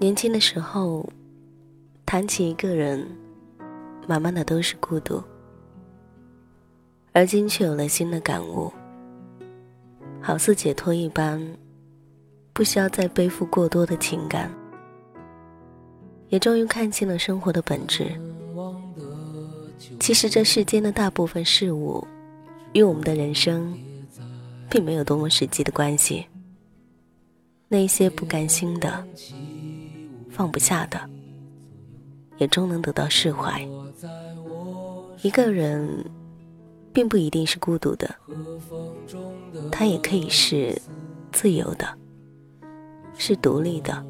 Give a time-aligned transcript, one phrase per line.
[0.00, 1.06] 年轻的时候，
[2.06, 3.06] 谈起一个人，
[4.08, 5.22] 满满的都是孤独。
[7.12, 8.72] 而今却有了新的感悟，
[10.18, 11.38] 好似解脱一般，
[12.54, 14.50] 不需要再背负过多的情感，
[16.30, 18.06] 也终于看清了生活的本质。
[20.00, 22.02] 其实这世间的大部分事物，
[22.72, 23.78] 与我们的人生，
[24.70, 26.24] 并没有多么实际的关系。
[27.68, 29.06] 那些不甘心的。
[30.30, 30.98] 放不下的，
[32.38, 33.66] 也终能得到释怀。
[35.22, 36.04] 一个人，
[36.92, 38.08] 并不一定是孤独的，
[39.70, 40.80] 他也可以是
[41.32, 41.86] 自由的，
[43.18, 44.02] 是独立的，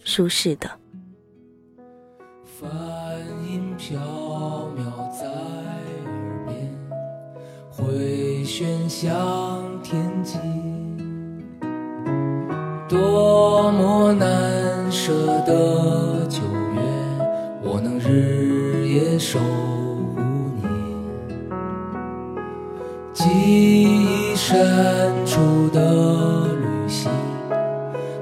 [0.00, 0.70] 舒适的。
[2.44, 2.70] 梵
[3.48, 3.98] 音飘
[4.76, 6.76] 渺在耳边，
[7.70, 9.63] 回旋向
[12.94, 14.30] 多么难
[14.88, 15.12] 舍
[15.44, 16.38] 的九
[16.74, 16.80] 月，
[17.60, 20.20] 我能日夜守护
[20.62, 20.68] 你。
[23.12, 27.10] 记忆深处的旅行，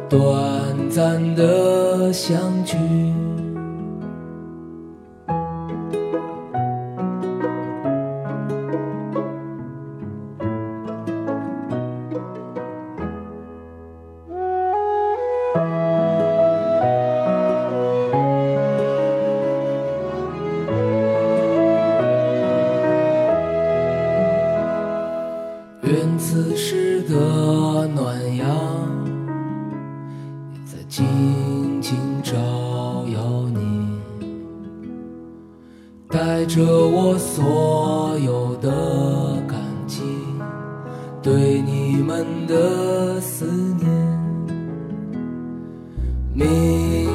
[0.09, 2.79] 短暂的相聚。
[26.25, 28.47] 此时的暖阳，
[30.55, 31.05] 也在静
[31.83, 32.35] 静照
[33.13, 33.89] 耀你，
[36.09, 38.71] 带着我所有的
[39.49, 40.01] 感激，
[41.21, 43.45] 对你们的思
[43.79, 43.91] 念，
[46.33, 47.12] 命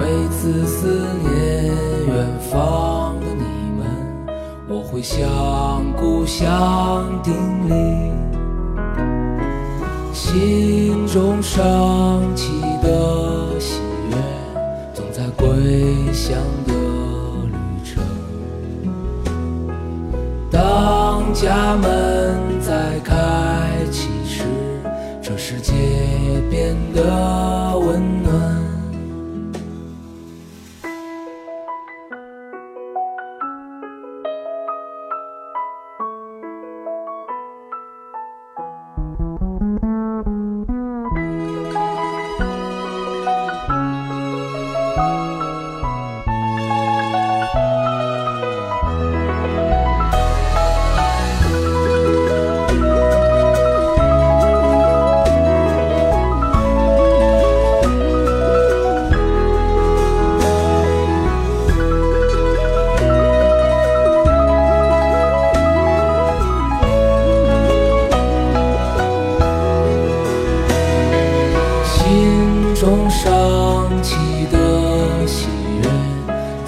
[0.00, 1.66] 每次思念
[2.06, 3.44] 远方的你
[3.78, 3.84] 们，
[4.66, 7.34] 我会向故乡叮
[7.68, 8.10] 咛，
[10.14, 13.78] 心中升起的喜
[14.08, 14.16] 悦，
[14.94, 16.34] 总在归乡
[16.66, 16.72] 的
[17.44, 17.52] 旅
[17.84, 18.02] 程。
[20.50, 24.44] 当家门在开启时，
[25.20, 25.74] 这世界
[26.48, 28.59] 变得温暖。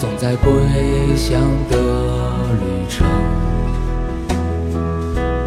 [0.03, 0.53] 总在归
[1.15, 1.41] 乡
[1.71, 1.77] 的
[2.59, 3.07] 旅程。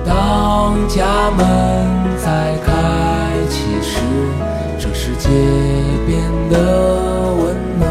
[0.06, 1.46] 当家门
[2.18, 4.00] 再开启时，
[4.80, 5.28] 这世界
[6.08, 7.84] 变得温暖。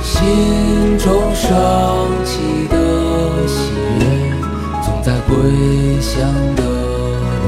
[0.00, 1.50] 心中升
[2.24, 4.04] 起的喜悦，
[4.84, 6.22] 总在归乡
[6.54, 6.62] 的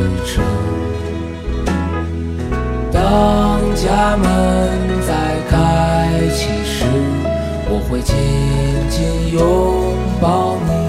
[0.01, 0.43] 旅程。
[2.93, 5.01] 当家门，
[7.93, 8.17] 会紧
[8.89, 9.43] 紧拥
[10.19, 10.82] 抱你。